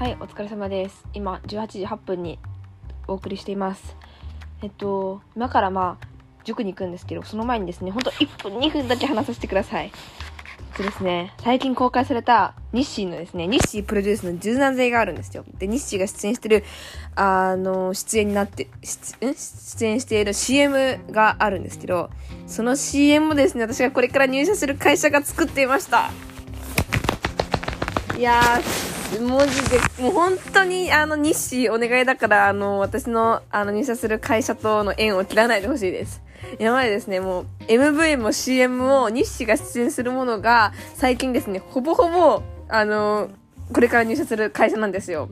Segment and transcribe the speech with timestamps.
[0.00, 1.04] はい、お疲れ様です。
[1.12, 2.38] 今、18時8分に
[3.06, 3.96] お送りしています。
[4.62, 6.06] えっと、今からまあ、
[6.42, 9.92] 塾に行くんですけど、その前にですね、ほんと1分、2分だけ話させてください。
[9.92, 15.44] えっとですね、最近公開された日誌のですね、日誌プロデュースの柔軟剤があるんですよ。
[15.58, 16.64] で、日誌が出演してる、
[17.14, 22.08] あの、出演になって、出出演している CM があるんですけど、
[22.46, 26.10] その CM もですね、私がこれから入社する会社が作っていました。
[28.16, 36.22] いやー、文字で、もう本当に、あの、日誌お願いだから、あの、私の、あの、入社する会社との縁を切らないでほしいです。
[36.58, 43.30] 今までですね、もう、MV も CM も日誌が出演するものが、最近ですね、ほぼほぼ、あの、
[43.72, 45.28] これから入社する会社なんですよ。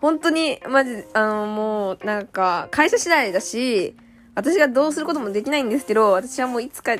[0.00, 3.96] 本当に、マジ、あの、もう、なんか、会社次第だし、
[4.36, 6.96] 私がどうすることもできないんですけど、私はもういつか、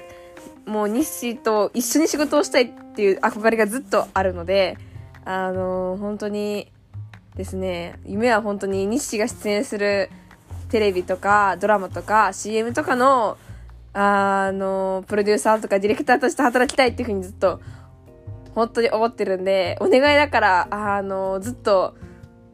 [0.67, 4.77] もう日誌と一緒に仕事をしたいっていう憧れがずっとあるので、
[5.29, 6.73] あの本当に
[7.37, 10.09] ですね、夢は本当に日誌が出演する
[10.71, 13.37] テレビとかドラマとか CM とかの、
[13.93, 17.61] あのプロデューサーとかディレクターとして働きたいっていうふうにずっと
[18.55, 21.95] 本当に思ってるんで、お願いだから、あのずっと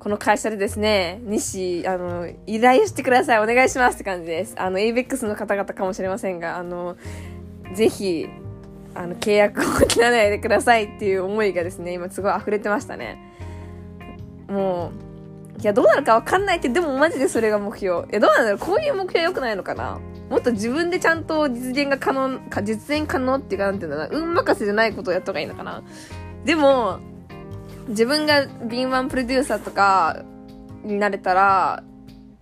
[0.00, 3.38] この会社でですね、日誌、あの、依頼してください。
[3.38, 4.56] お願いしますって感じです。
[4.58, 6.96] あの、ABEX の方々かもしれませんが、あの、
[7.72, 8.28] ぜひ、
[8.94, 13.18] あの、契約を切らないでくださいっていう思いがですね、今すごい溢れてましたね。
[14.48, 14.92] も
[15.58, 18.06] う、いや、どうなるかわかんないって、でもマジでそれが目標。
[18.08, 20.00] いや、どうなんだろうこういう目標良くないのかな
[20.30, 25.82] もっと自分でちゃんと実現が可能、か実現可能っていうか、なんていうんだな、運任せじゃないことをやった方がいいのかな
[26.44, 26.98] でも、
[27.88, 30.22] 自分が敏腕プロデューサーとか
[30.84, 31.82] になれたら、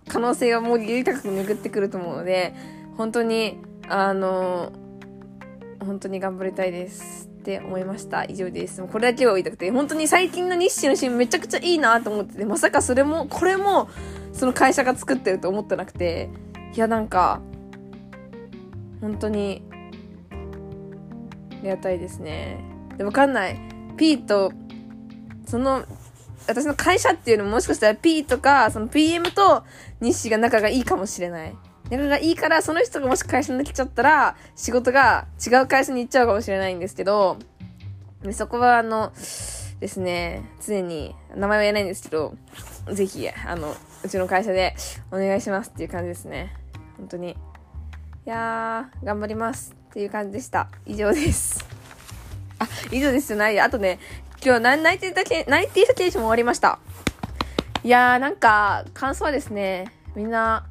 [0.07, 2.53] 可能性はもうより高く巡ってくると思うので、
[2.97, 4.71] 本当に、あの、
[5.83, 8.23] 本当に頑張りたいですって思いました。
[8.25, 8.81] 以上です。
[8.81, 13.89] もうこれだけは言いたくて、本当に最近の日誌のシーンめちゃくちゃいいなと思ってて、まさかそれも、これも、
[14.31, 16.29] その会社が作ってると思ってなくて、
[16.73, 17.41] いやなんか、
[19.01, 19.63] 本当に、
[21.51, 22.63] ありがたいですね。
[22.97, 23.59] で、わかんない。
[23.97, 24.51] P と、
[25.45, 25.83] その、
[26.47, 29.63] 私の会社っていうのももしかしたら P とか、その PM と
[30.01, 31.55] 日誌が仲がいいかもしれない。
[31.89, 37.37] 仲がいいから、その人がもし会社に来ちゃったら、仕事が違う会社に行っちゃうかもしれないんですけど、
[38.23, 39.11] でそこはあの、
[39.79, 42.35] ですね、常に、名前は言えないんですけど、
[42.91, 44.75] ぜひ、あの、うちの会社で
[45.11, 46.55] お願いしますっていう感じですね。
[46.97, 47.31] 本当に。
[47.31, 47.35] い
[48.25, 50.69] やー、頑張りますっていう感じでした。
[50.85, 51.65] 以上です。
[52.59, 53.59] あ、以上ですじゃない。
[53.59, 53.99] あとね、
[54.41, 56.79] 今日ナナイティだけ、ナイティーケーションも終わりました。
[57.83, 60.65] いやー、なんか、感想はですね、みんな、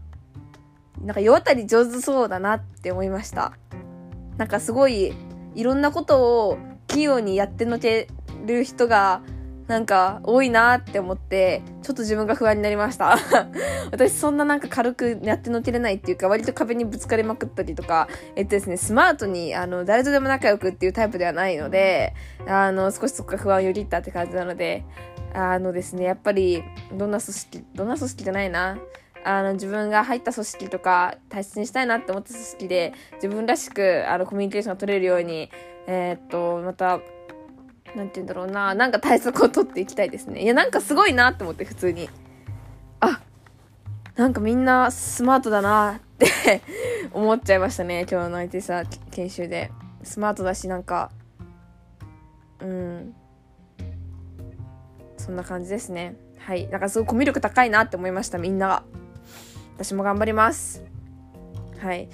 [1.03, 3.53] なんか世渡り上手そうだなって思いました。
[4.37, 5.15] なんかすごい、
[5.55, 8.09] いろんなことを器用にやってのけ
[8.47, 9.23] る人が、
[9.69, 13.17] なんか多いなって思って、ちょっと自分が不安になりました。
[13.91, 22.15] 私そんななんか軽くやってのけれないっていうか、割と壁にぶつかりまくったりとか、えっとですね、スマートに、あの、誰とでも仲良くっていうタイプではないので、
[22.47, 24.85] あの、少しそこが不安をよぎったって感じなので、
[25.35, 26.63] あのですね、やっぱり、
[26.93, 28.79] どんな組織、どんな組織じゃないな。
[29.25, 35.51] あの、自分が入った組織とか、大切にしたいなって思った組織で、自分らしく、あの、コミュニケーションが取れるように、
[35.87, 37.01] えーっと、また、
[37.95, 40.43] なんて言うんだろうな、なんか対策を取っていきたいですね。
[40.43, 42.09] いや、なんかすごいなって思って、普通に。
[43.01, 43.21] あ、
[44.17, 46.63] なんかみんなスマートだなって
[47.13, 49.71] 思っちゃいましたね、今日の IT さ研修で。
[50.03, 51.11] スマートだし、なんか、
[52.61, 53.15] うん。
[55.17, 56.17] そんな感じですね。
[56.39, 56.69] はい。
[56.69, 58.83] なんかすごいコミュ力高いなって思いました、みんなが。
[59.77, 60.83] 私も頑張ります。
[61.81, 62.09] はい。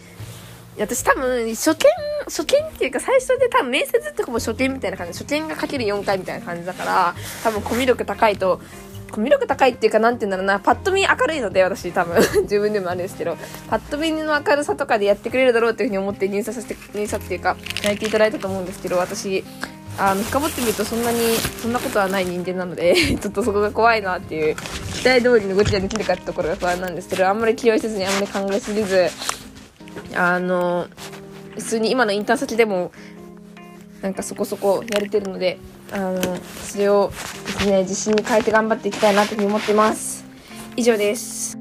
[0.78, 1.86] 私多分、初見、
[2.26, 8.60] 初見っていうか最初で多分面接とかも初見みたいな感じ、初見がかける4回みたいな感じだから、多分コミュ力高いと、
[9.10, 13.36] コミュ力高いっていうか、なんて言うんだろうな、パッと見明るいので、私多分、 自分でもあるんですけど、
[13.68, 19.44] パッと見の明るさとかでやってくれるだろうっていうふうに思って入社させて、入社っていうか、泣いていただいたと思うんですけど、私、
[19.98, 21.18] あの、深掘ってみるとそんなに、
[21.60, 24.54] そんなことはない人間なので、 ちょっとそこが怖いなっていう、
[24.94, 29.08] 期待通りの動きができるかってところが不安なんですけど、あんまり気負いせずに、あんまり考えすぎず、
[30.14, 30.86] あの、
[31.56, 32.92] 普通に今のインターン先でも、
[34.00, 35.58] なんかそこそこやれてるので、
[35.90, 36.20] あの、
[36.64, 37.10] それを
[37.46, 40.24] ですね、自信に変えて頑張っていきたいなというふうに思っています。
[40.76, 41.57] 以上です。